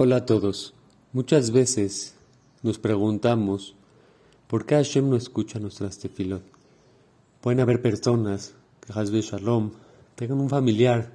Hola 0.00 0.18
a 0.18 0.26
todos. 0.26 0.74
Muchas 1.12 1.50
veces 1.50 2.14
nos 2.62 2.78
preguntamos 2.78 3.74
por 4.46 4.64
qué 4.64 4.76
Hashem 4.76 5.10
no 5.10 5.16
escucha 5.16 5.58
nuestras 5.58 5.98
tefilot. 5.98 6.44
Pueden 7.40 7.58
haber 7.58 7.82
personas 7.82 8.54
que 8.80 8.92
Hasbe 8.92 9.22
Shalom 9.22 9.72
tengan 10.14 10.40
un 10.40 10.48
familiar 10.48 11.10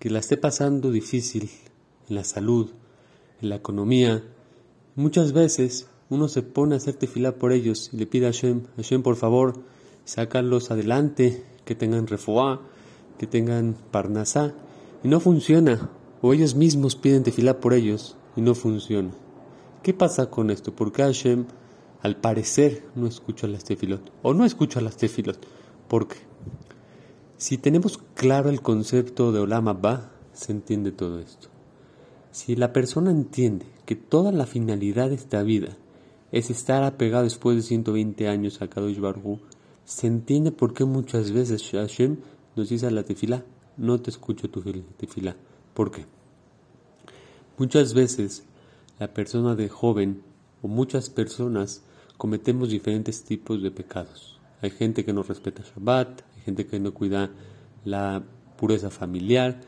que 0.00 0.10
la 0.10 0.18
esté 0.18 0.36
pasando 0.36 0.90
difícil 0.90 1.48
en 2.10 2.16
la 2.16 2.24
salud, 2.24 2.68
en 3.40 3.48
la 3.48 3.56
economía. 3.56 4.22
Muchas 4.94 5.32
veces 5.32 5.88
uno 6.10 6.28
se 6.28 6.42
pone 6.42 6.74
a 6.74 6.76
hacer 6.76 6.92
tefilá 6.92 7.36
por 7.36 7.52
ellos 7.52 7.88
y 7.94 7.96
le 7.96 8.06
pide 8.06 8.26
a 8.26 8.32
Hashem, 8.32 8.64
Hashem 8.76 9.02
por 9.02 9.16
favor, 9.16 9.62
sácalos 10.04 10.70
adelante, 10.70 11.42
que 11.64 11.74
tengan 11.74 12.06
refuá, 12.06 12.60
que 13.16 13.26
tengan 13.26 13.78
parnasá. 13.90 14.52
Y 15.02 15.08
no 15.08 15.20
funciona 15.20 15.88
o 16.22 16.32
ellos 16.32 16.54
mismos 16.54 16.96
piden 16.96 17.22
tefilá 17.22 17.60
por 17.60 17.74
ellos 17.74 18.16
y 18.36 18.40
no 18.40 18.54
funciona. 18.54 19.10
¿Qué 19.82 19.94
pasa 19.94 20.30
con 20.30 20.50
esto? 20.50 20.74
Porque 20.74 21.02
Hashem, 21.02 21.46
al 22.02 22.16
parecer, 22.16 22.84
no 22.94 23.06
escucha 23.06 23.46
las 23.46 23.64
tefilot 23.64 24.12
o 24.22 24.34
no 24.34 24.44
escucha 24.44 24.80
las 24.80 24.96
tefilot. 24.96 25.38
¿Por 25.88 26.08
qué? 26.08 26.16
Si 27.36 27.58
tenemos 27.58 27.98
claro 28.14 28.50
el 28.50 28.62
concepto 28.62 29.32
de 29.32 29.40
Olam 29.40 29.68
Abba, 29.68 30.10
se 30.32 30.52
entiende 30.52 30.92
todo 30.92 31.20
esto. 31.20 31.48
Si 32.30 32.56
la 32.56 32.72
persona 32.72 33.10
entiende 33.10 33.66
que 33.86 33.96
toda 33.96 34.32
la 34.32 34.46
finalidad 34.46 35.08
de 35.08 35.14
esta 35.14 35.42
vida 35.42 35.76
es 36.30 36.50
estar 36.50 36.82
apegado 36.82 37.24
después 37.24 37.56
de 37.56 37.62
120 37.62 38.28
años 38.28 38.60
a 38.60 38.68
Kadosh 38.68 38.98
Baruj 38.98 39.40
se 39.88 40.06
entiende 40.06 40.52
por 40.52 40.74
qué 40.74 40.84
muchas 40.84 41.30
veces 41.32 41.70
Hashem 41.72 42.18
nos 42.56 42.68
dice 42.68 42.86
a 42.86 42.90
la 42.90 43.04
tefilá, 43.04 43.46
no 43.78 43.98
te 43.98 44.10
escucho 44.10 44.50
tu 44.50 44.60
tefilá. 44.98 45.34
¿Por 45.78 45.92
qué? 45.92 46.06
Muchas 47.56 47.94
veces 47.94 48.42
la 48.98 49.14
persona 49.14 49.54
de 49.54 49.68
joven 49.68 50.22
o 50.60 50.66
muchas 50.66 51.08
personas 51.08 51.84
cometemos 52.16 52.70
diferentes 52.70 53.22
tipos 53.22 53.62
de 53.62 53.70
pecados. 53.70 54.40
Hay 54.60 54.70
gente 54.70 55.04
que 55.04 55.12
no 55.12 55.22
respeta 55.22 55.62
Shabbat, 55.62 56.22
hay 56.34 56.42
gente 56.42 56.66
que 56.66 56.80
no 56.80 56.92
cuida 56.92 57.30
la 57.84 58.24
pureza 58.56 58.90
familiar, 58.90 59.60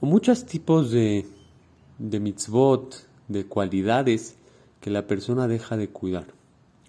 o 0.00 0.06
muchos 0.06 0.46
tipos 0.46 0.90
de, 0.90 1.28
de 1.96 2.18
mitzvot, 2.18 2.96
de 3.28 3.46
cualidades 3.46 4.34
que 4.80 4.90
la 4.90 5.06
persona 5.06 5.46
deja 5.46 5.76
de 5.76 5.90
cuidar. 5.90 6.26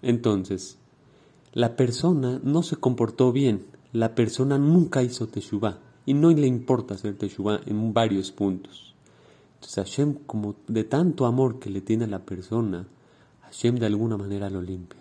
Entonces, 0.01 0.79
la 1.51 1.75
persona 1.75 2.41
no 2.43 2.63
se 2.63 2.77
comportó 2.77 3.31
bien, 3.31 3.67
la 3.91 4.15
persona 4.15 4.57
nunca 4.57 5.03
hizo 5.03 5.27
teshuvah 5.27 5.77
y 6.05 6.13
no 6.13 6.29
le 6.31 6.47
importa 6.47 6.95
hacer 6.95 7.17
teshuvah 7.17 7.61
en 7.65 7.93
varios 7.93 8.31
puntos. 8.31 8.93
Entonces 9.55 9.75
Hashem, 9.75 10.15
como 10.25 10.55
de 10.67 10.83
tanto 10.83 11.25
amor 11.25 11.59
que 11.59 11.69
le 11.69 11.81
tiene 11.81 12.05
a 12.05 12.07
la 12.07 12.19
persona, 12.19 12.85
Hashem 13.43 13.75
de 13.75 13.85
alguna 13.85 14.17
manera 14.17 14.49
lo 14.49 14.61
limpia. 14.61 14.99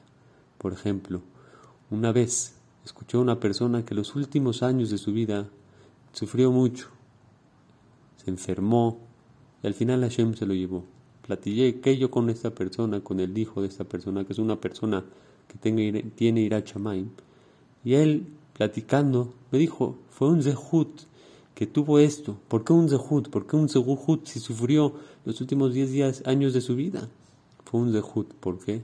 Por 0.59 0.73
ejemplo, 0.73 1.21
una 1.91 2.13
vez 2.13 2.55
escuché 2.85 3.17
a 3.17 3.21
una 3.21 3.41
persona 3.41 3.85
que 3.85 3.95
los 3.95 4.15
últimos 4.15 4.63
años 4.63 4.91
de 4.91 4.99
su 4.99 5.13
vida 5.13 5.49
sufrió 6.13 6.53
mucho, 6.53 6.89
se 8.23 8.31
enfermó 8.31 8.99
y 9.63 9.67
al 9.67 9.75
final 9.75 10.03
Hashem 10.03 10.35
se 10.35 10.47
lo 10.47 10.55
llevó. 10.55 10.85
Platillé 11.27 11.81
que 11.81 11.97
yo 11.99 12.11
con 12.11 12.31
esta 12.31 12.51
persona, 12.51 13.01
con 13.01 13.21
el 13.21 13.37
hijo 13.37 13.63
de 13.63 13.69
esta 13.69 13.85
persona, 13.85 14.25
que 14.25 14.33
es 14.33 14.39
una 14.39 14.61
persona 14.61 15.05
que 15.49 15.59
tiene, 15.59 16.03
tiene 16.15 16.41
Irachamaim, 16.43 17.11
y 17.85 17.95
él 17.95 18.27
platicando, 18.63 19.35
me 19.51 19.59
dijo, 19.59 19.97
fue 20.11 20.29
un 20.29 20.41
zehut 20.41 21.01
que 21.53 21.67
tuvo 21.67 21.99
esto. 21.99 22.37
¿Por 22.47 22.63
qué 22.63 22.73
un 22.73 22.89
zehut? 22.89 23.29
¿Por 23.29 23.45
qué 23.45 23.57
un 23.57 23.69
zehut 23.69 24.25
si 24.25 24.39
sufrió 24.39 24.95
los 25.25 25.41
últimos 25.41 25.75
10 25.75 25.91
días, 25.91 26.23
años 26.27 26.55
de 26.55 26.61
su 26.61 26.77
vida? 26.77 27.09
Fue 27.65 27.81
un 27.81 27.91
zehut. 27.91 28.33
¿Por 28.35 28.61
qué? 28.61 28.81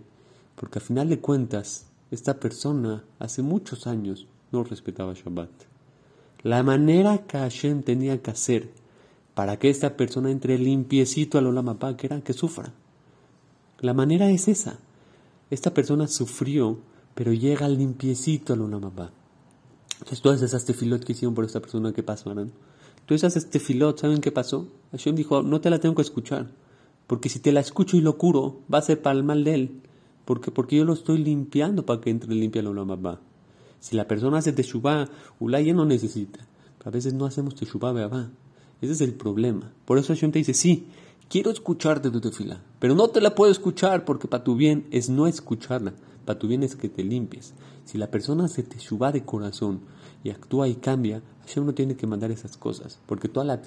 Porque 0.56 0.80
a 0.80 0.82
final 0.82 1.08
de 1.08 1.20
cuentas, 1.20 1.86
esta 2.10 2.40
persona 2.40 3.04
hace 3.20 3.42
muchos 3.42 3.86
años 3.86 4.26
no 4.50 4.64
respetaba 4.64 5.14
Shabbat. 5.14 5.50
La 6.42 6.64
manera 6.64 7.18
que 7.18 7.38
Hashem 7.38 7.84
tenía 7.84 8.20
que 8.20 8.32
hacer 8.32 8.70
para 9.36 9.60
que 9.60 9.70
esta 9.70 9.96
persona 9.96 10.32
entre 10.32 10.58
limpiecito 10.58 11.38
al 11.38 11.46
Olamapá, 11.46 11.96
que 11.96 12.08
era 12.08 12.20
que 12.20 12.32
sufra. 12.32 12.72
La 13.78 13.94
manera 13.94 14.28
es 14.28 14.48
esa. 14.48 14.80
Esta 15.50 15.72
persona 15.72 16.08
sufrió, 16.08 16.78
pero 17.14 17.32
llega 17.32 17.68
limpiecito 17.68 18.54
al 18.54 18.62
Olamapá. 18.62 19.12
Entonces 19.98 20.20
todas 20.20 20.42
esas 20.42 20.64
tefilot 20.64 21.04
que 21.04 21.12
hicieron 21.12 21.34
por 21.34 21.44
esta 21.44 21.60
persona, 21.60 21.92
¿qué 21.92 22.02
pasaron? 22.02 22.52
Todas 23.06 23.24
esas 23.24 23.50
tefilot, 23.50 23.98
¿saben 23.98 24.20
qué 24.20 24.30
pasó? 24.30 24.68
Hashem 24.92 25.14
dijo, 25.14 25.42
no 25.42 25.60
te 25.60 25.70
la 25.70 25.78
tengo 25.78 25.94
que 25.94 26.02
escuchar, 26.02 26.50
porque 27.06 27.28
si 27.28 27.40
te 27.40 27.52
la 27.52 27.60
escucho 27.60 27.96
y 27.96 28.00
lo 28.00 28.18
curo, 28.18 28.60
va 28.72 28.78
a 28.78 28.82
ser 28.82 29.00
para 29.02 29.16
el 29.16 29.24
mal 29.24 29.44
de 29.44 29.54
él, 29.54 29.80
porque, 30.24 30.50
porque 30.50 30.76
yo 30.76 30.84
lo 30.84 30.92
estoy 30.92 31.18
limpiando 31.18 31.84
para 31.86 32.00
que 32.00 32.10
entre 32.10 32.34
limpia 32.34 32.62
la 32.62 32.70
mamá. 32.70 33.20
Si 33.80 33.96
la 33.96 34.06
persona 34.06 34.38
hace 34.38 34.52
teshuvah, 34.52 35.08
Ulay 35.40 35.72
no 35.72 35.84
necesita, 35.84 36.40
a 36.84 36.90
veces 36.90 37.14
no 37.14 37.26
hacemos 37.26 37.54
teshuvah, 37.54 37.92
va. 37.92 38.30
Ese 38.80 38.92
es 38.92 39.00
el 39.00 39.14
problema. 39.14 39.72
Por 39.84 39.98
eso 39.98 40.12
Hashem 40.12 40.30
te 40.30 40.38
dice, 40.38 40.54
sí, 40.54 40.86
quiero 41.28 41.50
escucharte 41.50 42.10
tu 42.10 42.20
tefila, 42.20 42.60
pero 42.78 42.94
no 42.94 43.08
te 43.08 43.20
la 43.20 43.34
puedo 43.34 43.50
escuchar 43.50 44.04
porque 44.04 44.28
para 44.28 44.44
tu 44.44 44.56
bien 44.56 44.86
es 44.90 45.08
no 45.08 45.26
escucharla. 45.26 45.94
Para 46.28 46.38
tu 46.38 46.46
bien 46.46 46.62
es 46.62 46.76
que 46.76 46.90
te 46.90 47.02
limpies. 47.02 47.54
Si 47.86 47.96
la 47.96 48.10
persona 48.10 48.48
se 48.48 48.62
te 48.62 48.78
suba 48.78 49.12
de 49.12 49.24
corazón 49.24 49.80
y 50.22 50.28
actúa 50.28 50.68
y 50.68 50.74
cambia, 50.74 51.22
Hashem 51.46 51.64
no 51.64 51.72
tiene 51.72 51.96
que 51.96 52.06
mandar 52.06 52.30
esas 52.30 52.58
cosas, 52.58 53.00
porque 53.06 53.28
toda 53.28 53.46
la 53.46 53.62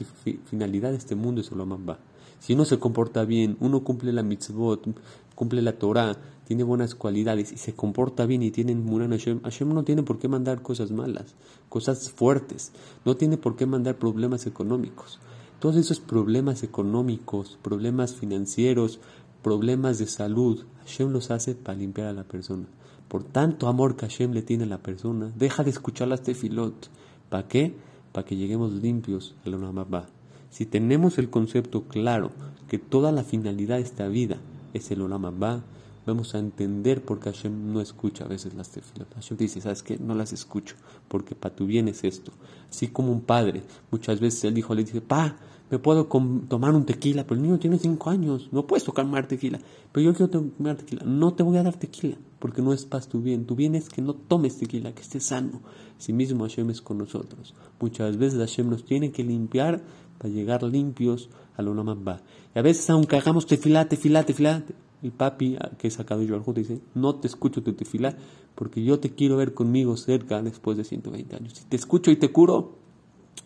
finalidad 0.45 0.91
de 0.91 0.97
este 0.97 1.15
mundo 1.15 1.41
es 1.41 1.51
va. 1.51 1.97
Si 2.37 2.53
uno 2.53 2.63
se 2.65 2.77
comporta 2.77 3.25
bien, 3.25 3.57
uno 3.61 3.83
cumple 3.83 4.13
la 4.13 4.21
mitzvot, 4.21 4.95
cumple 5.33 5.63
la 5.63 5.79
Torah, 5.79 6.15
tiene 6.45 6.61
buenas 6.61 6.93
cualidades 6.93 7.51
y 7.51 7.57
se 7.57 7.73
comporta 7.73 8.27
bien 8.27 8.43
y 8.43 8.51
tiene 8.51 8.75
Muran 8.75 9.09
Hashem, 9.09 9.41
Hashem 9.41 9.73
no 9.73 9.83
tiene 9.83 10.03
por 10.03 10.19
qué 10.19 10.27
mandar 10.27 10.61
cosas 10.61 10.91
malas, 10.91 11.33
cosas 11.67 12.11
fuertes, 12.11 12.73
no 13.05 13.17
tiene 13.17 13.37
por 13.37 13.55
qué 13.55 13.65
mandar 13.65 13.97
problemas 13.97 14.45
económicos. 14.45 15.19
Todos 15.59 15.77
esos 15.77 15.99
problemas 15.99 16.61
económicos, 16.61 17.57
problemas 17.63 18.13
financieros, 18.13 18.99
problemas 19.41 19.99
de 19.99 20.07
salud, 20.07 20.65
Hashem 20.85 21.11
los 21.11 21.31
hace 21.31 21.55
para 21.55 21.77
limpiar 21.77 22.07
a 22.07 22.13
la 22.13 22.23
persona. 22.23 22.65
Por 23.07 23.23
tanto 23.23 23.67
amor 23.67 23.95
que 23.95 24.07
Hashem 24.07 24.31
le 24.31 24.41
tiene 24.41 24.63
a 24.63 24.67
la 24.67 24.77
persona, 24.77 25.31
deja 25.35 25.63
de 25.63 25.69
escuchar 25.69 26.07
las 26.07 26.21
tefilot. 26.21 26.89
¿Para 27.29 27.47
qué? 27.47 27.75
Para 28.11 28.25
que 28.25 28.35
lleguemos 28.35 28.71
limpios 28.73 29.35
a 29.45 29.49
la 29.49 29.57
Olamabá. 29.57 30.07
Si 30.49 30.65
tenemos 30.65 31.17
el 31.17 31.29
concepto 31.29 31.83
claro 31.83 32.31
que 32.67 32.77
toda 32.77 33.11
la 33.11 33.23
finalidad 33.23 33.77
de 33.77 33.83
esta 33.83 34.07
vida 34.07 34.37
es 34.73 34.91
el 34.91 35.01
Olamabá, 35.01 35.61
vamos 36.05 36.35
a 36.35 36.39
entender 36.39 37.03
por 37.03 37.19
qué 37.19 37.31
Hashem 37.31 37.73
no 37.73 37.81
escucha 37.81 38.25
a 38.25 38.27
veces 38.27 38.53
las 38.53 38.69
tefilot. 38.69 39.13
Hashem 39.15 39.37
dice, 39.37 39.61
¿sabes 39.61 39.83
qué? 39.83 39.97
No 39.97 40.15
las 40.15 40.33
escucho, 40.33 40.75
porque 41.07 41.35
para 41.35 41.55
tu 41.55 41.65
bien 41.65 41.87
es 41.87 42.03
esto. 42.03 42.31
Así 42.69 42.87
como 42.87 43.11
un 43.11 43.21
padre, 43.21 43.63
muchas 43.91 44.19
veces 44.19 44.45
el 44.45 44.57
hijo 44.57 44.73
le 44.73 44.83
dice, 44.83 45.01
pa, 45.01 45.35
me 45.71 45.79
puedo 45.79 46.05
tomar 46.05 46.75
un 46.75 46.85
tequila, 46.85 47.23
pero 47.23 47.35
el 47.35 47.43
niño 47.43 47.57
tiene 47.57 47.79
cinco 47.79 48.09
años, 48.09 48.49
no 48.51 48.67
puedes 48.67 48.83
tomar 48.83 49.27
tequila, 49.27 49.59
pero 49.93 50.05
yo 50.05 50.13
quiero 50.13 50.29
tomar 50.29 50.75
tequila, 50.75 51.03
no 51.05 51.33
te 51.33 51.43
voy 51.43 51.57
a 51.57 51.63
dar 51.63 51.77
tequila, 51.77 52.17
porque 52.39 52.61
no 52.61 52.73
es 52.73 52.85
para 52.85 53.05
tu 53.05 53.21
bien, 53.21 53.45
tu 53.45 53.55
bien 53.55 53.75
es 53.75 53.87
que 53.87 54.01
no 54.01 54.13
tomes 54.13 54.57
tequila, 54.57 54.93
que 54.93 55.01
estés 55.01 55.23
sano, 55.23 55.61
si 55.97 56.11
mismo 56.11 56.43
Hashem 56.43 56.69
es 56.69 56.81
con 56.81 56.97
nosotros. 56.97 57.55
Muchas 57.79 58.17
veces 58.17 58.39
Hashem 58.39 58.69
nos 58.69 58.83
tiene 58.83 59.11
que 59.11 59.23
limpiar 59.23 59.81
para 60.17 60.33
llegar 60.33 60.61
limpios 60.63 61.29
a 61.55 61.61
lo 61.61 61.73
va. 62.03 62.21
Y 62.53 62.59
a 62.59 62.61
veces 62.61 62.89
aunque 62.89 63.15
hagamos 63.15 63.47
tefilá, 63.47 63.87
tefilá, 63.87 64.23
tefilá, 64.23 64.63
el 65.01 65.11
papi 65.11 65.57
que 65.77 65.87
he 65.87 65.91
sacado 65.91 66.21
yo 66.21 66.35
al 66.35 66.53
dice, 66.53 66.81
no 66.93 67.15
te 67.15 67.27
escucho 67.27 67.63
tu 67.63 67.73
tefilá, 67.73 68.17
porque 68.55 68.83
yo 68.83 68.99
te 68.99 69.15
quiero 69.15 69.37
ver 69.37 69.53
conmigo 69.53 69.95
cerca 69.95 70.41
después 70.43 70.75
de 70.75 70.83
120 70.83 71.35
años. 71.35 71.53
Si 71.55 71.63
te 71.63 71.77
escucho 71.77 72.11
y 72.11 72.17
te 72.17 72.31
curo, 72.31 72.75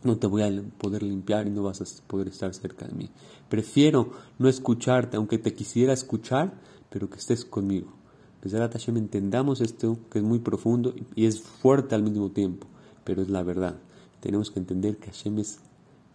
no 0.04 0.18
te 0.18 0.28
voy 0.28 0.44
a 0.44 0.64
poder 0.78 1.04
limpiar 1.04 1.48
y 1.48 1.50
no 1.50 1.64
vas 1.64 1.82
a 1.82 1.86
poder 2.08 2.28
estar 2.28 2.54
cerca 2.54 2.88
de 2.88 2.94
mí. 2.94 3.10
Prefiero 3.50 4.12
no 4.38 4.48
escucharte, 4.48 5.18
aunque 5.18 5.38
te 5.38 5.54
quisiera 5.54 5.94
escuchar, 5.94 6.54
pero 6.90 7.10
que 7.10 7.18
estés 7.18 7.44
conmigo. 7.44 7.94
Pesar 8.40 8.72
Hashem 8.72 8.98
entendamos 8.98 9.60
esto, 9.60 9.98
que 10.12 10.20
es 10.20 10.24
muy 10.24 10.38
profundo 10.38 10.94
y 11.16 11.26
es 11.26 11.42
fuerte 11.42 11.96
al 11.96 12.04
mismo 12.04 12.30
tiempo, 12.30 12.68
pero 13.04 13.24
es 13.24 13.30
la 13.30 13.42
verdad. 13.42 13.80
Tenemos 14.20 14.52
que 14.52 14.60
entender 14.60 14.98
que 14.98 15.10
Hashem 15.10 15.40
es 15.40 15.60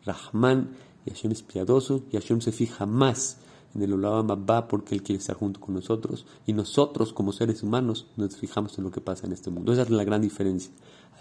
Rahman 0.04 0.70
y 1.04 1.10
Hashem 1.10 1.32
es 1.32 1.42
piadoso 1.42 2.04
y 2.12 2.16
Hashem 2.16 2.40
se 2.40 2.52
fija 2.52 2.86
más 2.86 3.38
en 3.74 3.82
el 3.82 3.92
Olam 3.92 4.30
Abba 4.30 4.68
porque 4.68 4.94
Él 4.94 5.02
quiere 5.02 5.18
estar 5.18 5.36
junto 5.36 5.60
con 5.60 5.74
nosotros 5.74 6.26
y 6.46 6.52
nosotros 6.52 7.12
como 7.12 7.32
seres 7.32 7.62
humanos 7.62 8.06
nos 8.16 8.36
fijamos 8.36 8.78
en 8.78 8.84
lo 8.84 8.90
que 8.90 9.00
pasa 9.00 9.26
en 9.26 9.32
este 9.32 9.50
mundo. 9.50 9.72
Esa 9.72 9.82
es 9.82 9.90
la 9.90 10.04
gran 10.04 10.22
diferencia. 10.22 10.72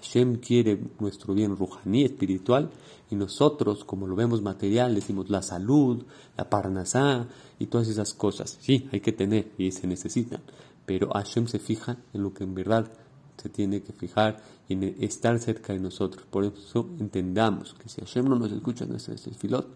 Hashem 0.02 0.38
quiere 0.38 0.80
nuestro 1.00 1.34
bien 1.34 1.56
rujaní, 1.56 2.04
espiritual, 2.04 2.72
y 3.12 3.16
nosotros, 3.16 3.84
como 3.84 4.08
lo 4.08 4.16
vemos 4.16 4.42
material, 4.42 4.96
decimos 4.96 5.30
la 5.30 5.42
salud, 5.42 6.06
la 6.38 6.50
parnasá 6.50 7.28
y 7.58 7.66
todas 7.68 7.88
esas 7.88 8.14
cosas. 8.14 8.58
Sí, 8.62 8.88
hay 8.92 9.02
que 9.02 9.12
tener 9.12 9.52
y 9.58 9.72
se 9.72 9.88
necesitan, 9.88 10.42
pero 10.86 11.10
Hashem 11.10 11.48
se 11.48 11.60
fija 11.60 11.98
en 12.14 12.24
lo 12.24 12.34
que 12.34 12.44
en 12.44 12.54
verdad 12.54 12.92
se 13.38 13.50
tiene 13.50 13.82
que 13.82 13.94
fijar 13.94 14.42
y 14.68 14.74
en 14.74 14.84
estar 15.00 15.40
cerca 15.40 15.74
de 15.74 15.80
nosotros. 15.80 16.26
Por 16.30 16.46
eso 16.46 16.90
entendamos 17.00 17.74
que 17.74 17.90
si 17.90 18.02
Hashem 18.02 18.28
no 18.28 18.36
nos 18.36 18.52
escucha 18.52 18.84
en 18.84 18.92
nuestro 18.92 19.16
filot, 19.16 19.68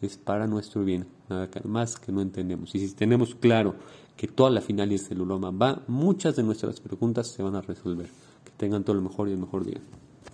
es 0.00 0.16
para 0.16 0.46
nuestro 0.46 0.84
bien, 0.84 1.06
nada 1.28 1.48
más 1.64 1.96
que 1.96 2.12
no 2.12 2.20
entendemos. 2.20 2.74
Y 2.74 2.86
si 2.86 2.94
tenemos 2.94 3.34
claro 3.34 3.74
que 4.16 4.28
toda 4.28 4.50
la 4.50 4.60
final 4.60 4.92
es 4.92 5.10
el 5.10 5.20
Uloma 5.20 5.50
va, 5.50 5.82
muchas 5.88 6.36
de 6.36 6.42
nuestras 6.42 6.80
preguntas 6.80 7.28
se 7.28 7.42
van 7.42 7.56
a 7.56 7.60
resolver. 7.60 8.08
Tengan 8.58 8.84
todo 8.84 8.96
lo 8.96 9.02
mejor 9.02 9.28
y 9.28 9.32
el 9.32 9.38
mejor 9.38 9.64
día. 9.64 9.80